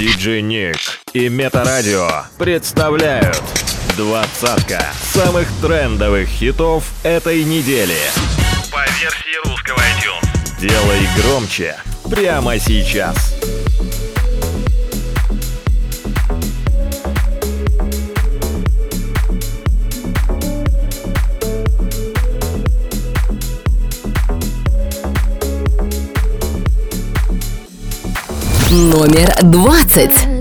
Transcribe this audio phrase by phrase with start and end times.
[0.00, 0.78] Диджей Ник
[1.12, 3.42] и Метарадио представляют
[3.98, 7.98] двадцатка самых трендовых хитов этой недели.
[8.72, 10.58] По версии русского iTunes.
[10.58, 11.76] Делай громче
[12.10, 13.34] прямо сейчас.
[28.70, 30.39] Номер двадцать.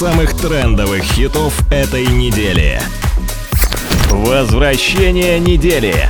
[0.00, 2.80] Самых трендовых хитов этой недели.
[4.08, 6.08] Возвращение недели.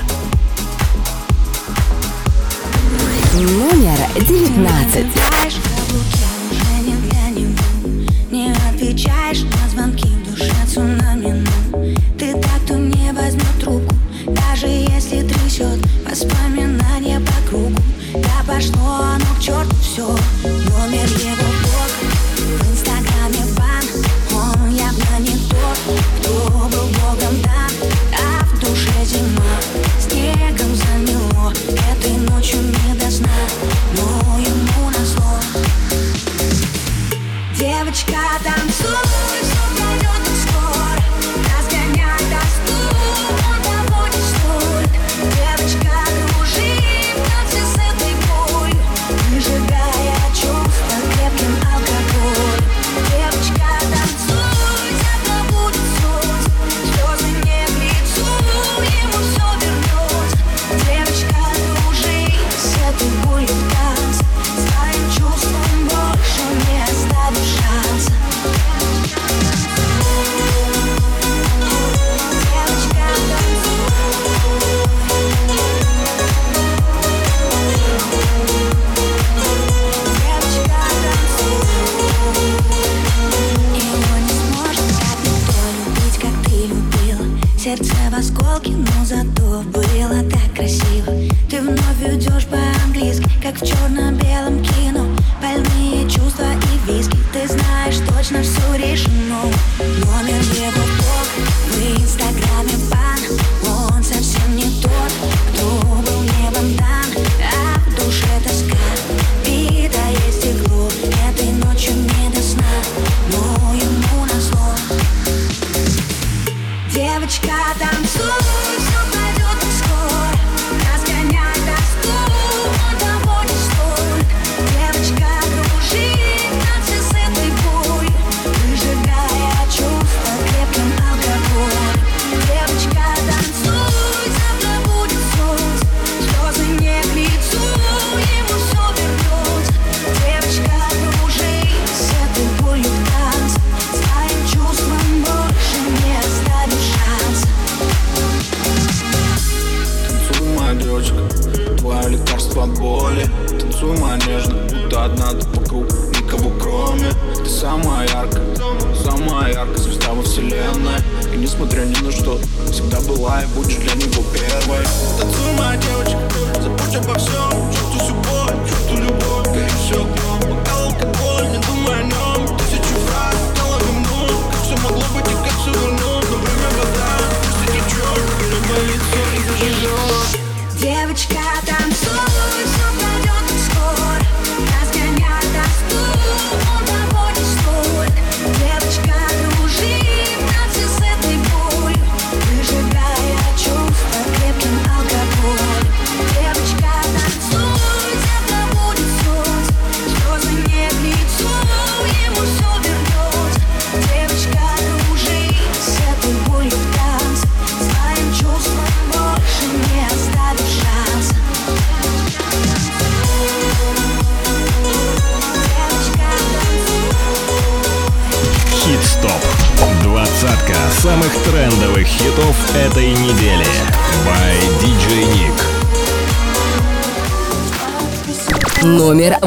[3.35, 3.99] Номер
[4.29, 5.30] девятнадцать.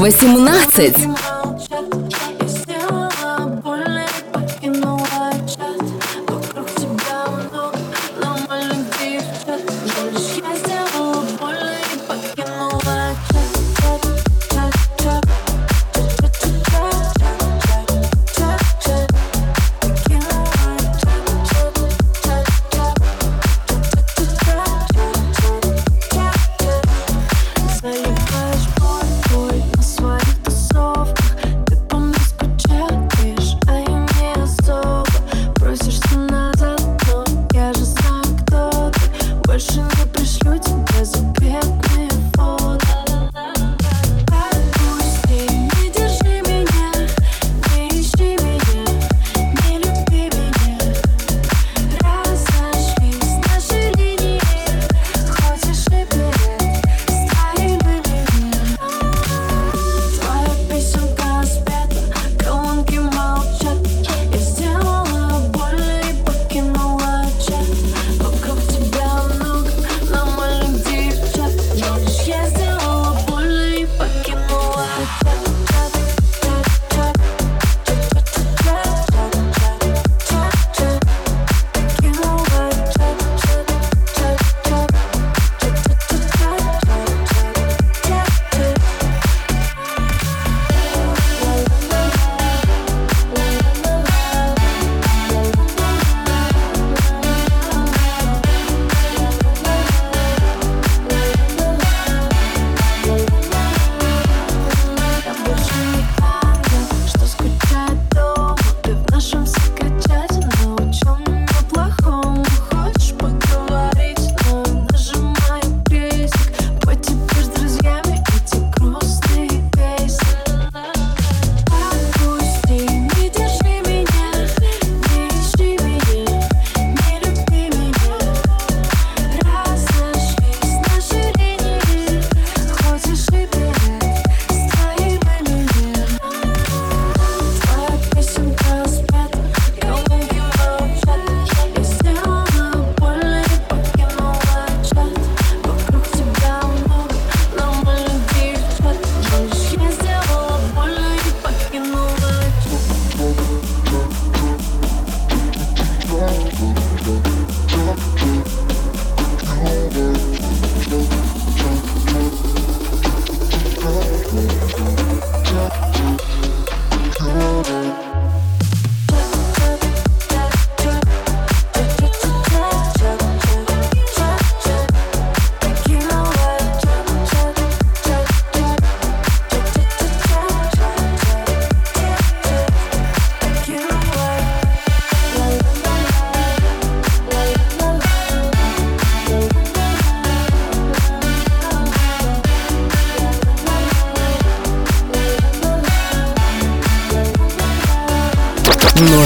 [0.04, 1.33] 18.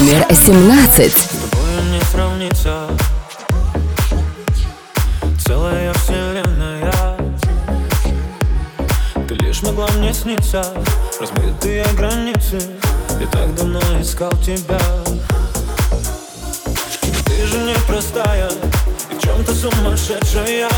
[0.07, 1.13] номер 17.
[1.51, 2.87] Тобою не сравнится.
[5.45, 7.17] Целая вселенная.
[9.27, 10.65] Ты лишь могла мне сниться.
[11.19, 12.61] Размытые границы.
[13.19, 14.79] Я так давно искал тебя.
[17.25, 18.49] Ты же непростая
[19.11, 20.69] И в чем-то сумасшедшая.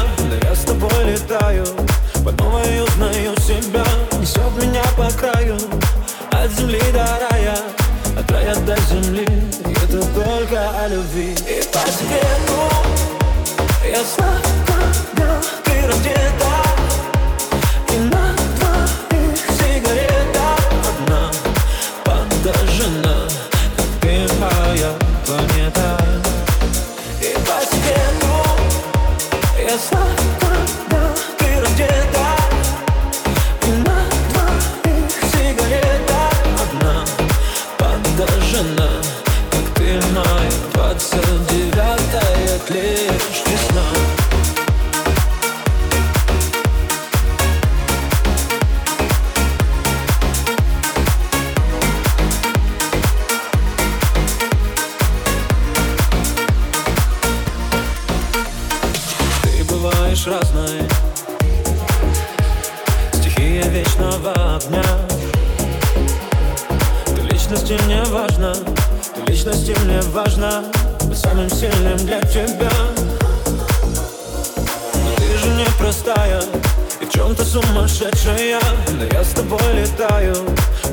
[77.50, 78.60] сумасшедшая.
[78.92, 80.36] Но я с тобой летаю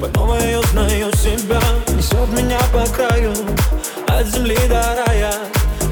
[0.01, 1.61] По новой узнаю себя.
[1.89, 3.33] Несет меня по краю
[4.09, 5.35] От земли до рая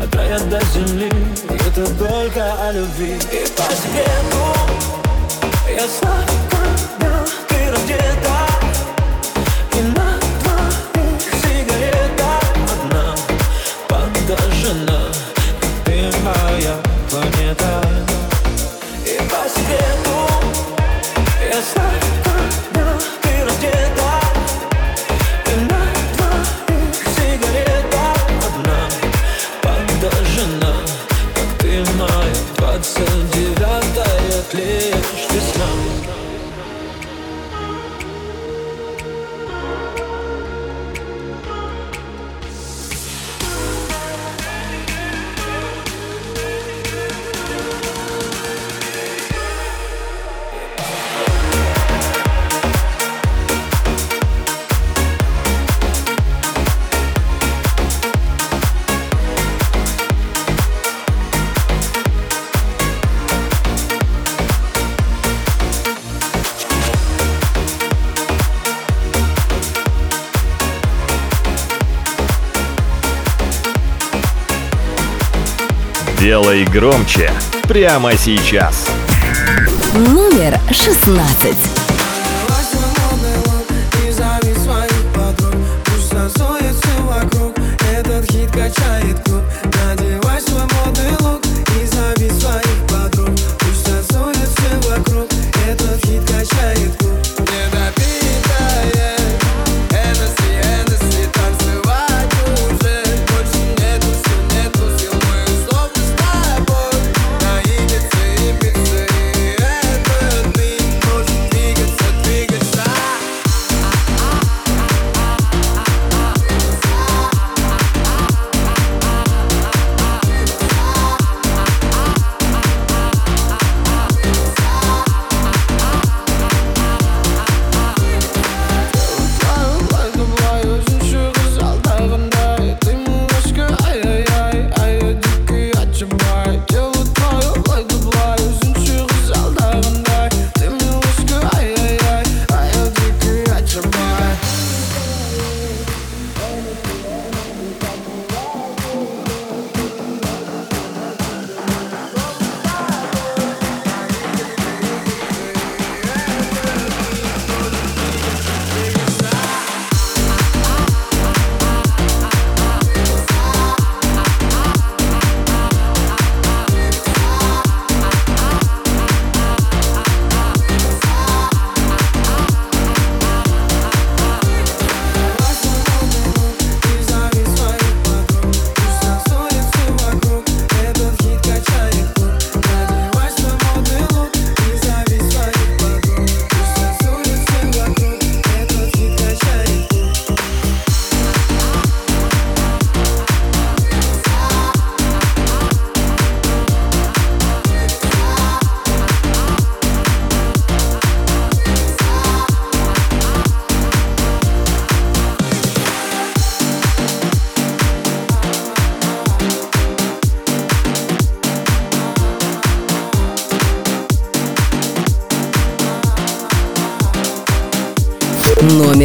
[0.02, 1.10] От рая до земли.
[1.50, 3.18] И это только о любви.
[3.32, 8.43] И по свету ну, Я славлю, когда ты раздета.
[76.34, 77.30] «Делай громче»
[77.68, 78.90] прямо сейчас.
[79.94, 81.73] Номер шестнадцать.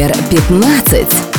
[0.00, 1.29] Номер пятнадцать.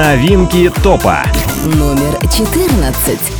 [0.00, 1.22] Новинки топа.
[1.76, 3.39] Номер 14.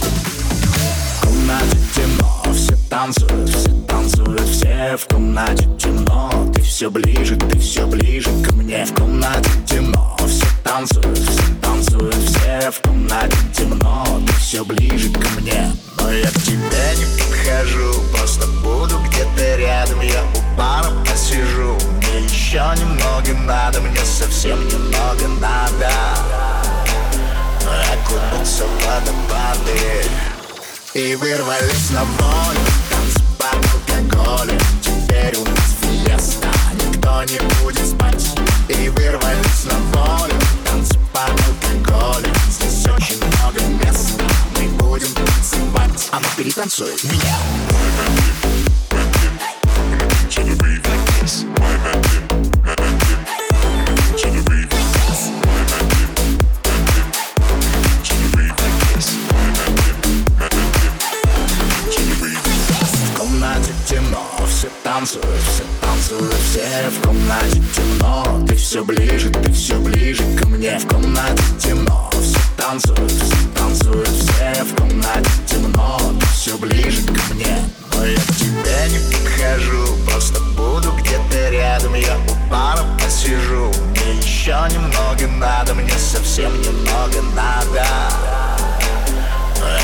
[66.50, 68.44] Все в комнате темно.
[68.46, 70.78] Ты все ближе, ты все ближе ко мне.
[70.78, 76.00] В комнате темно, все танцуют, все танцуют, все в комнате темно.
[76.18, 77.56] Ты все ближе ко мне.
[77.94, 79.96] Но я к тебе не подхожу.
[80.08, 81.94] Просто буду где-то рядом.
[81.94, 83.70] Я у пара посижу.
[83.90, 85.74] Мне еще немного надо.
[85.74, 87.86] Мне совсем немного надо.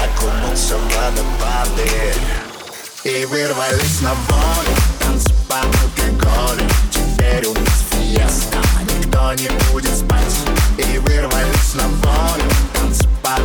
[0.05, 2.14] Окунуться в водопады.
[3.05, 4.96] И вырвались на волю
[5.62, 8.59] Алкоголю Теперь у нас фиеста
[8.99, 10.37] Никто не будет спать
[10.77, 13.37] И вырвались на волю Танцы по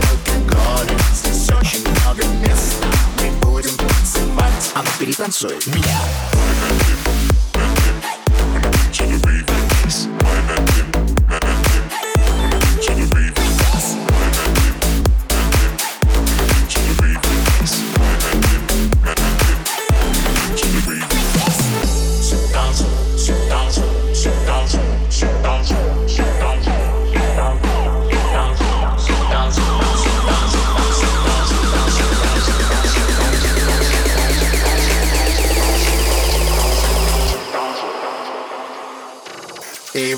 [1.14, 2.86] Здесь очень много места
[3.20, 6.02] Мы будем танцевать А ну перетанцуй меня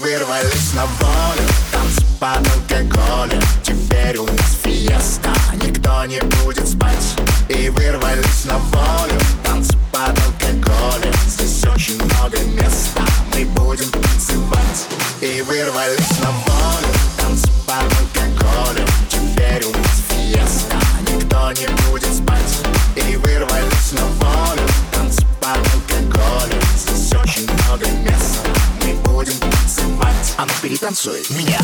[0.04, 1.48] вырвались на волю.
[1.72, 5.34] Танцы под алкоголем Теперь у нас фиеста.
[5.66, 7.16] Никто не будет спать.
[7.48, 9.20] И вырвались на волю.
[9.46, 13.04] Танцы под алкоголем Здесь очень много места.
[13.34, 14.88] Мы будем танцевать.
[15.22, 16.94] И вырвались на волю.
[17.18, 20.78] Танцы под алкоголем Теперь у нас фиеста.
[21.08, 22.13] Никто не будет
[31.04, 31.60] интересует меня.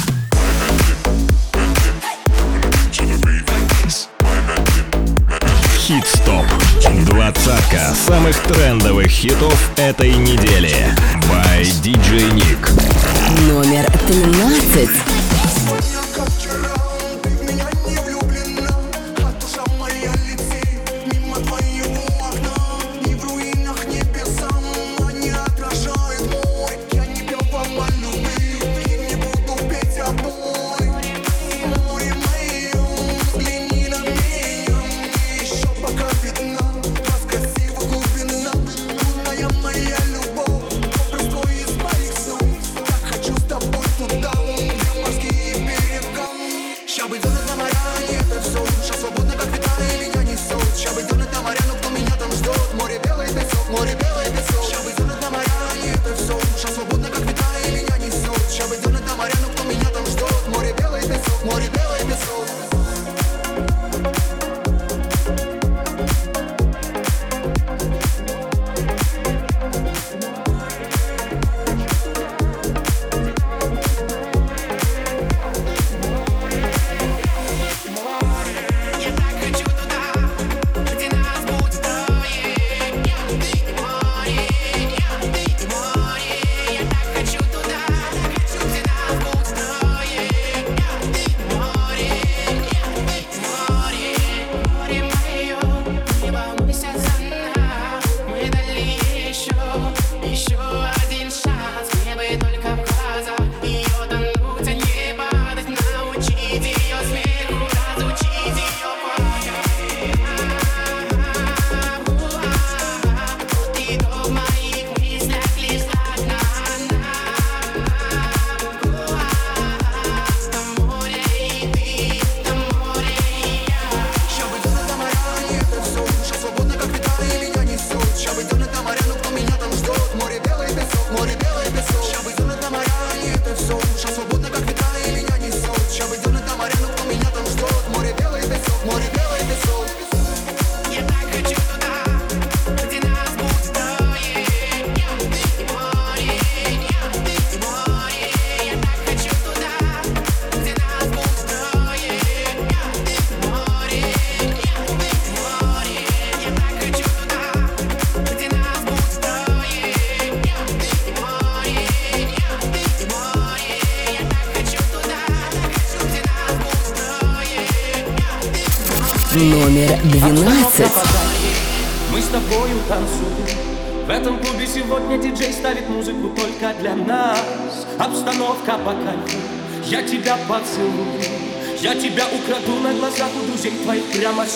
[5.78, 6.46] Хит-стоп.
[7.06, 10.94] Двадцатка самых трендовых хитов этой недели.
[11.30, 12.70] By DJ Nick.
[13.48, 15.19] Номер 13.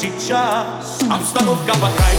[0.03, 0.99] сейчас.
[1.09, 2.12] Обстановка пока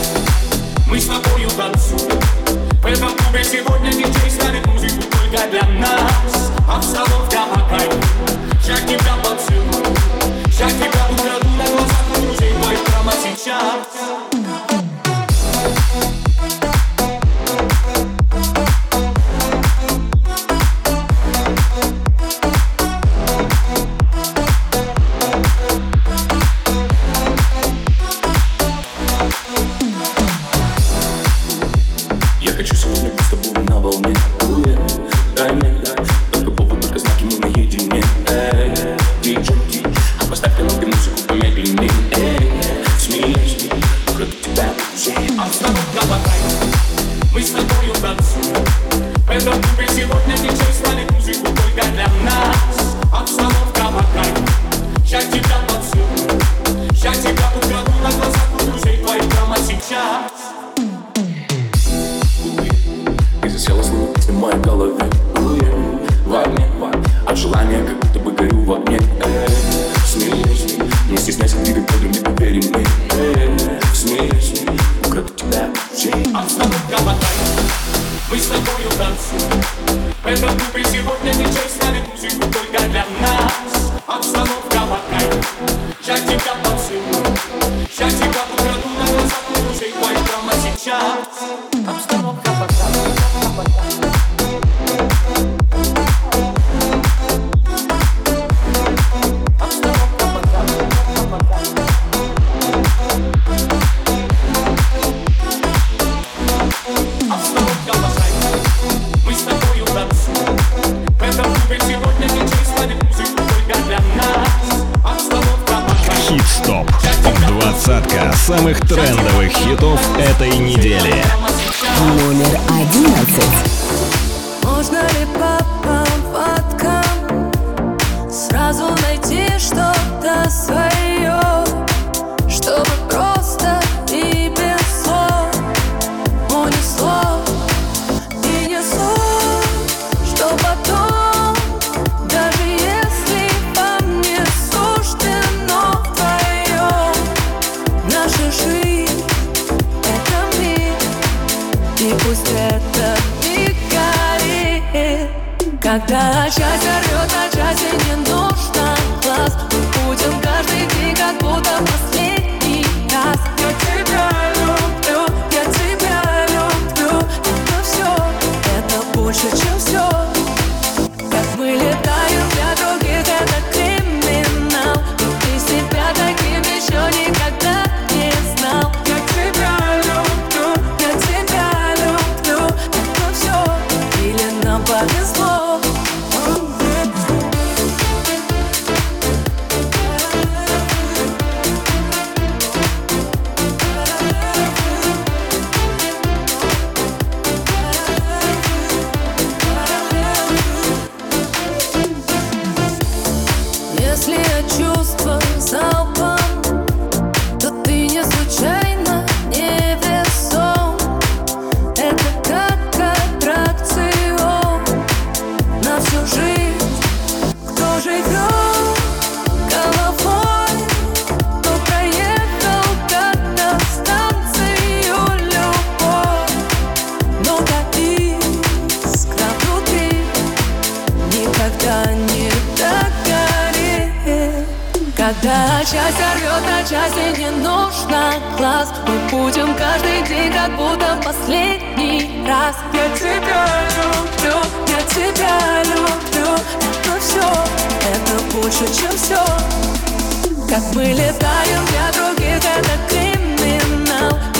[251.24, 254.53] считаю для других это криминал.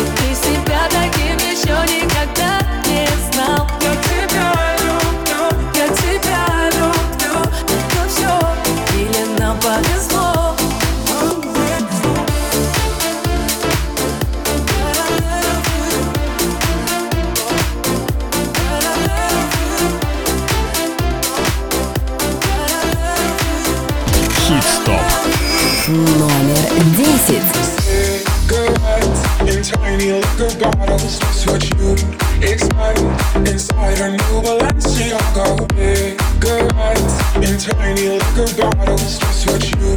[30.72, 31.92] bottles, what you
[32.40, 33.00] expect
[33.48, 39.18] inside a new Balenciaga cigarettes in tiny liquor bottles.
[39.18, 39.92] Just what you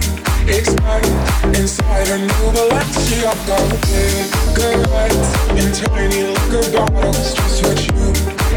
[0.52, 1.08] expect
[1.56, 7.34] inside a new Balenciaga cigarettes in tiny liquor bottles.
[7.34, 8.06] Just what you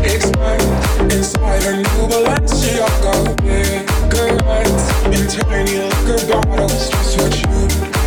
[0.03, 0.63] expect
[1.13, 3.15] inside a new Balenciaga
[4.11, 6.91] cigarettes in tiny liquor bottles.
[6.91, 7.59] Just what you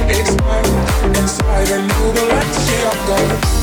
[0.09, 0.67] expect
[1.17, 3.62] inside a new Balenciaga.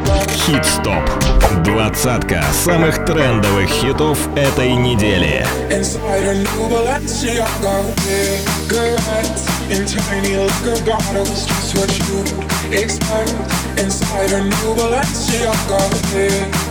[0.45, 1.03] Хит Стоп.
[1.63, 5.45] Двадцатка самых трендовых хитов этой недели.
[5.69, 7.83] Inside a new Balenciaga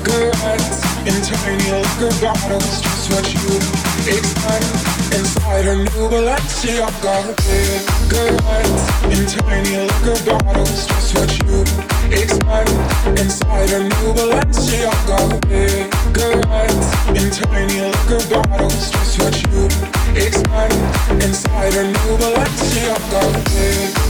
[0.05, 3.57] cigarettes In tiny liquor bottles Just what you
[4.09, 8.31] expect inside a new Balenciaga Bigger
[9.11, 11.63] in tiny liquor bottles Just what you
[12.13, 12.71] expect
[13.19, 16.35] inside a new Balenciaga Bigger
[17.19, 19.67] in tiny liquor bottles Just what you
[20.17, 20.75] expect
[21.25, 24.10] inside a new Balenciaga Bigger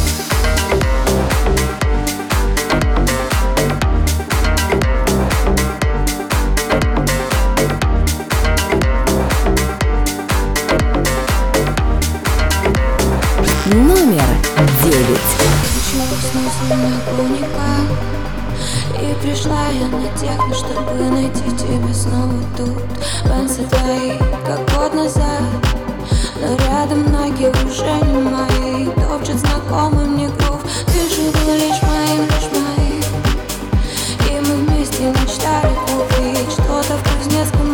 [35.01, 37.70] И мечтали купить Что-то в Кузнецком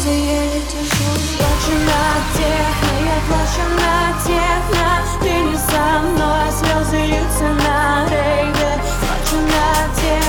[0.00, 2.02] слезы еле тяжело Плачу на
[2.34, 4.90] техно, а я плачу на тех, на
[5.22, 10.19] Ты не со мной, слезы льются на рейде Плачу на тех.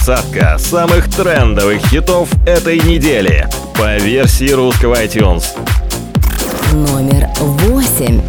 [0.00, 5.44] двадцатка самых трендовых хитов этой недели по версии русского iTunes.
[6.72, 8.22] Номер восемь.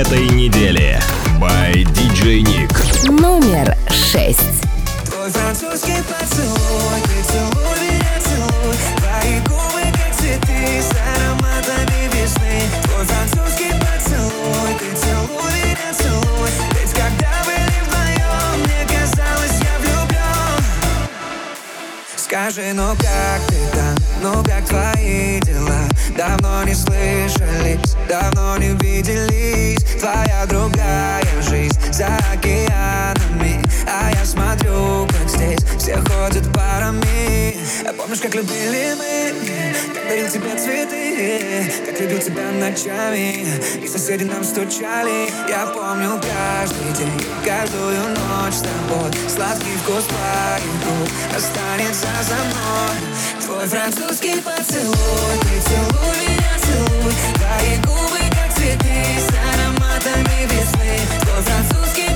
[0.00, 0.79] этой недели.
[38.10, 39.94] Помнишь, как любили мы?
[39.94, 41.72] Как дарил тебе цветы?
[41.86, 43.46] Как любил тебя ночами?
[43.80, 45.30] И соседи нам стучали.
[45.48, 49.12] Я помню каждый день Каждую ночь с тобой.
[49.28, 53.46] Сладкий вкус твоих рук Останется за мной.
[53.46, 55.38] Твой французский поцелуй.
[55.42, 57.14] Ты целуй меня, целуй.
[57.34, 60.98] Твои губы, как цветы С ароматами весны.
[61.20, 62.09] Твой французский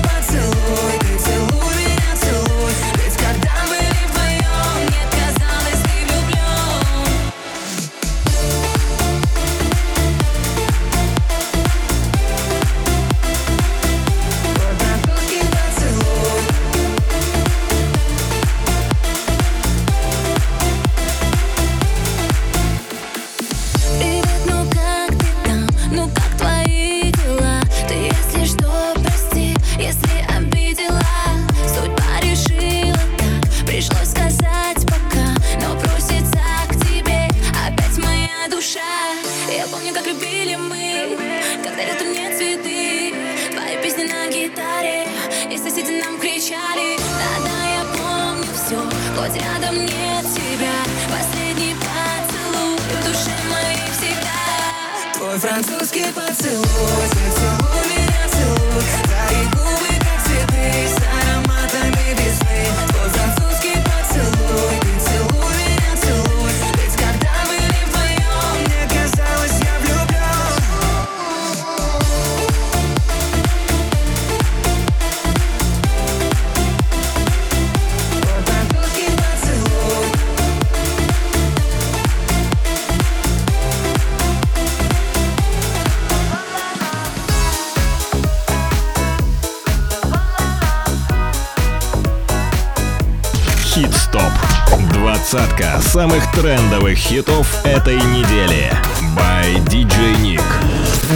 [95.35, 98.71] Двадцатка самых трендовых хитов этой недели.
[99.17, 100.41] By DJ Nick.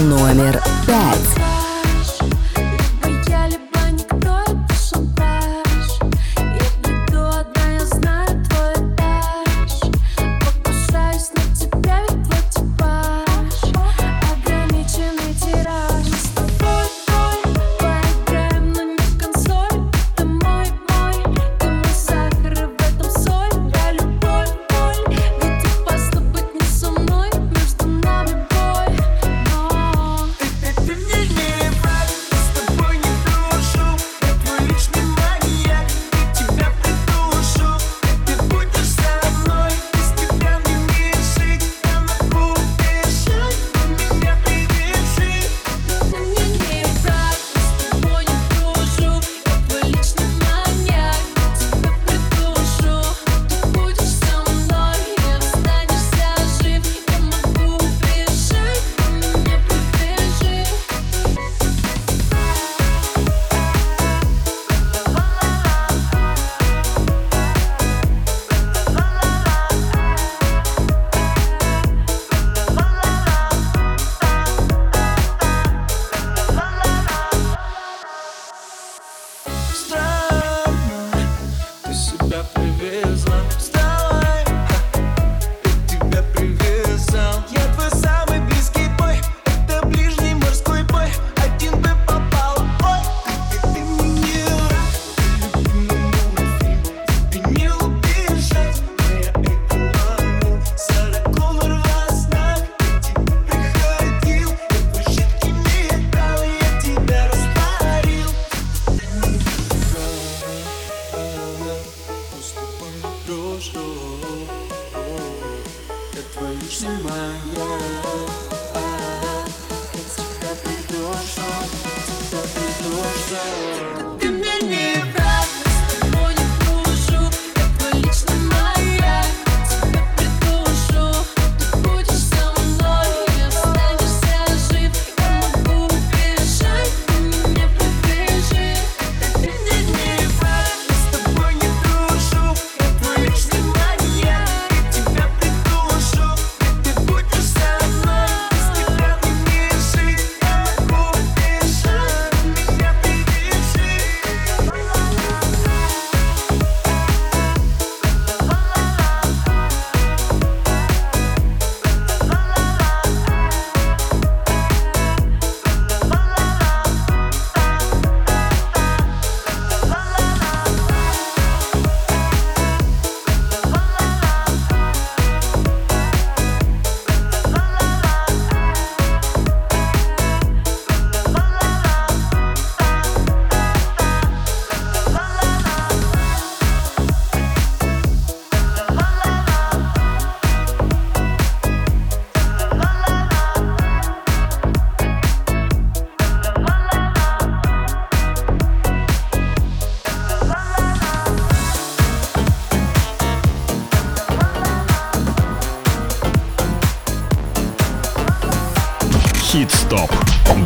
[0.03, 1.49] Номер пять.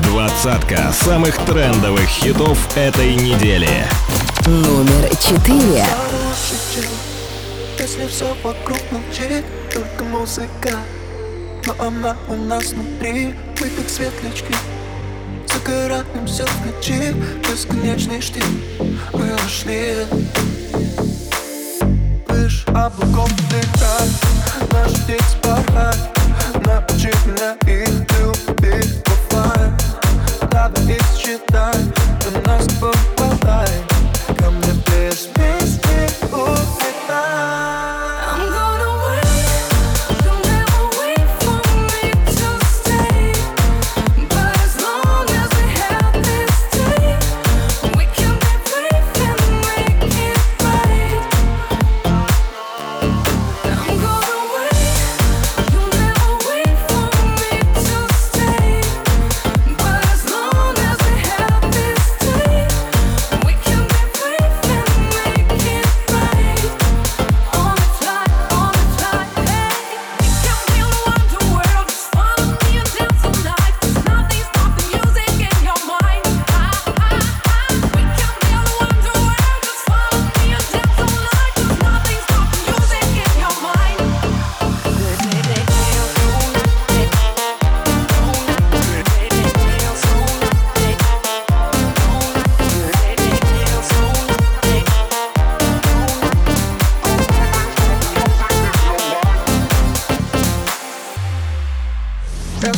[0.03, 3.69] Двадцатка самых трендовых хитов этой недели.
[4.45, 5.85] Номер четыре.
[7.79, 10.79] Если все вокруг молчит, только музыка.
[11.65, 14.53] Но она у нас внутри, мы как светлячки.
[15.47, 17.15] Загораем все в ночи,
[17.49, 18.43] бесконечный штиль.
[19.13, 20.05] Мы ушли.
[22.27, 24.11] Выше облаков летать,
[24.73, 26.09] наши дети порхать
[26.65, 28.03] Научи меня их
[28.63, 29.03] любить
[30.51, 31.85] надо их считать
[32.27, 33.92] У нас попадай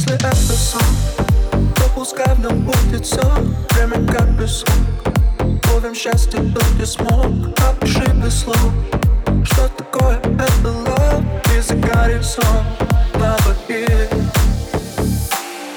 [0.08, 0.82] Если это сон,
[1.76, 3.24] то пускай в нем будет все
[3.72, 4.70] Время как песок
[5.74, 7.26] Ловим счастье, кто не смог
[7.68, 8.72] Опиши без слов.
[9.44, 11.26] Что такое это love?
[11.58, 12.46] И за сон,
[13.16, 13.88] Лава и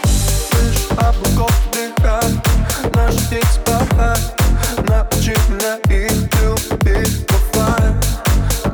[0.05, 2.31] Слышь, облаков дыхай,
[2.95, 4.15] Наши дети папа
[4.89, 7.27] Научи меня их любить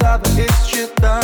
[0.00, 1.23] Давай их считай.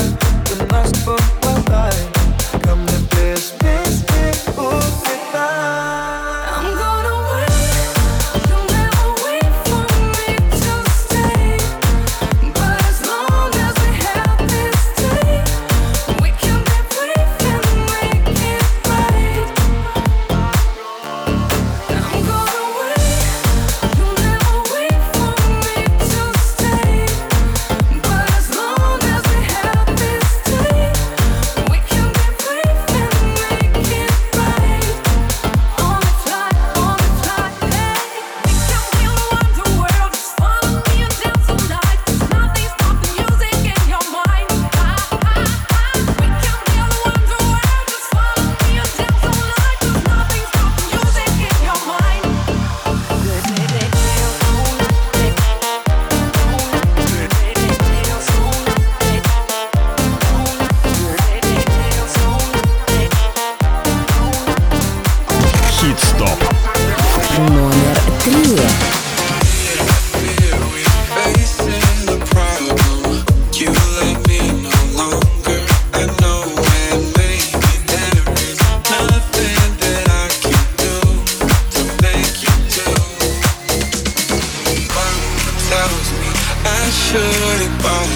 [85.90, 86.28] knows me.
[86.64, 88.12] I should have bought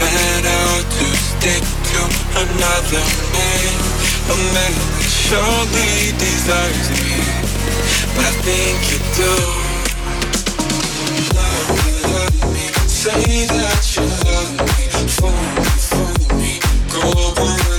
[0.00, 0.66] better
[0.96, 2.00] to stick to
[2.42, 3.04] another
[3.34, 3.72] man.
[4.30, 7.14] A man that surely desires me.
[8.14, 9.34] But I think you do.
[11.38, 12.66] Love me, love me.
[12.88, 14.84] Say that you love me.
[15.16, 16.52] Fool me, fool me.
[16.94, 17.04] Go
[17.42, 17.71] away.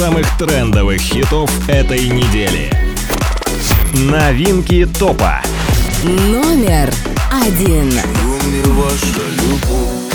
[0.00, 2.72] самых трендовых хитов этой недели.
[3.92, 5.42] Новинки топа.
[6.02, 6.90] Номер
[7.30, 7.92] один.
[8.64, 10.09] Любовь.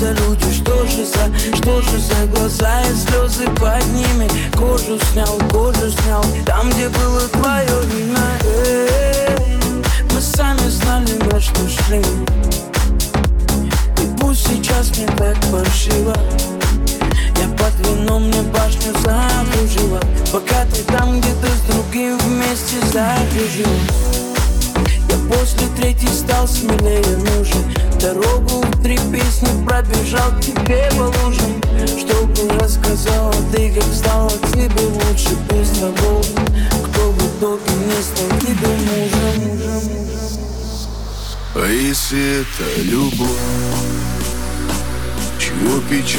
[0.00, 4.28] за люди, что же за, что же за глаза и слезы под ними?
[4.56, 5.59] Кожу снял, кожу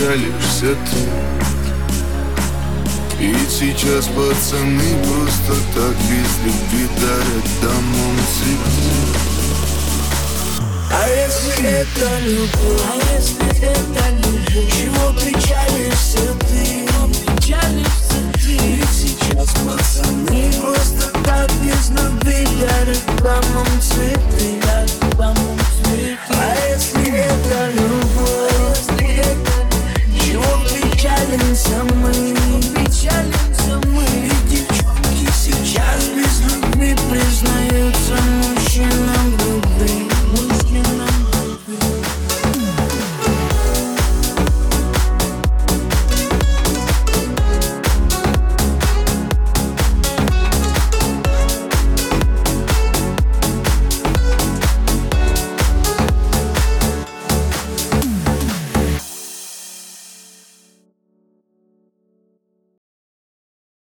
[0.02, 1.02] печалишься ты
[3.24, 8.92] И сейчас пацаны просто так без любви дарят домом цветы.
[10.92, 14.72] А если это любовь, а если это любовь?
[14.72, 16.62] Чего печалишься ты,
[17.36, 18.54] печалишься ты?
[18.54, 24.61] И сейчас пацаны просто так без любви дарят домом цветы.